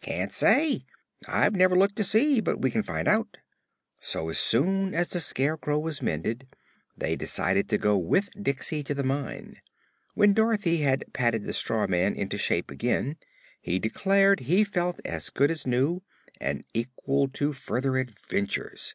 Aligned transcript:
"Can't 0.00 0.32
say; 0.32 0.86
I've 1.26 1.56
never 1.56 1.74
looked 1.76 1.96
to 1.96 2.04
see. 2.04 2.40
But 2.40 2.62
we 2.62 2.70
can 2.70 2.84
find 2.84 3.08
out." 3.08 3.38
So, 3.98 4.28
as 4.28 4.38
soon 4.38 4.94
as 4.94 5.08
the 5.08 5.18
Scarecrow 5.18 5.76
was 5.80 6.00
mended, 6.00 6.46
they 6.96 7.16
decided 7.16 7.68
to 7.68 7.78
go 7.78 7.98
with 7.98 8.30
Diksey 8.40 8.84
to 8.84 8.94
the 8.94 9.02
mine. 9.02 9.60
When 10.14 10.34
Dorothy 10.34 10.82
had 10.82 11.06
patted 11.12 11.42
the 11.42 11.52
straw 11.52 11.88
man 11.88 12.14
into 12.14 12.38
shape 12.38 12.70
again 12.70 13.16
he 13.60 13.80
declared 13.80 14.38
he 14.46 14.62
felt 14.62 15.00
as 15.04 15.30
good 15.30 15.50
as 15.50 15.66
new 15.66 16.04
and 16.40 16.64
equal 16.72 17.26
to 17.30 17.52
further 17.52 17.96
adventures. 17.98 18.94